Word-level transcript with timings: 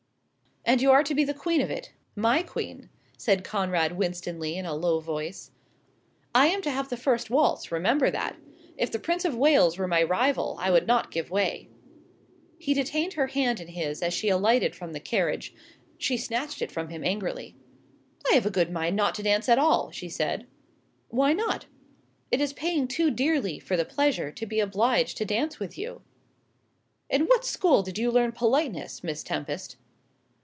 "And 0.63 0.79
you 0.79 0.91
are 0.91 1.03
to 1.03 1.15
be 1.15 1.23
the 1.23 1.33
queen 1.33 1.59
of 1.59 1.71
it 1.71 1.91
my 2.15 2.43
queen," 2.43 2.91
said 3.17 3.43
Conrad 3.43 3.97
Winstanley 3.97 4.55
in 4.57 4.63
a 4.65 4.75
low 4.75 4.99
voice. 4.99 5.49
"I 6.35 6.47
am 6.47 6.61
to 6.61 6.69
have 6.69 6.87
the 6.89 6.95
first 6.95 7.31
waltz, 7.31 7.71
remember 7.71 8.11
that. 8.11 8.35
If 8.77 8.91
the 8.91 8.99
Prince 8.99 9.25
of 9.25 9.35
Wales 9.35 9.79
were 9.79 9.87
my 9.87 10.03
rival 10.03 10.55
I 10.59 10.69
would 10.69 10.85
not 10.85 11.09
give 11.09 11.31
way." 11.31 11.67
He 12.59 12.75
detained 12.75 13.13
her 13.13 13.25
hand 13.27 13.59
in 13.59 13.69
his 13.69 14.03
as 14.03 14.13
she 14.13 14.29
alighted 14.29 14.75
from 14.75 14.93
the 14.93 14.99
carriage. 14.99 15.51
She 15.97 16.15
snatched 16.15 16.61
it 16.61 16.71
from 16.71 16.89
him 16.89 17.03
angrily. 17.03 17.55
"I 18.29 18.35
have 18.35 18.45
a 18.45 18.51
good 18.51 18.71
mind 18.71 18.95
not 18.95 19.15
to 19.15 19.23
dance 19.23 19.49
at 19.49 19.57
all," 19.57 19.89
she 19.89 20.09
said. 20.09 20.45
"Why 21.09 21.33
not?" 21.33 21.65
"It 22.29 22.39
is 22.39 22.53
paying 22.53 22.87
too 22.87 23.09
dearly 23.09 23.57
for 23.57 23.75
the 23.75 23.83
pleasure 23.83 24.31
to 24.33 24.45
be 24.45 24.59
obliged 24.59 25.17
to 25.17 25.25
dance 25.25 25.59
with 25.59 25.75
you." 25.75 26.01
"In 27.09 27.23
what 27.25 27.45
school 27.45 27.81
did 27.81 27.97
you 27.97 28.11
learn 28.11 28.31
politeness, 28.31 29.03
Miss 29.03 29.23
Tempest?" 29.23 29.77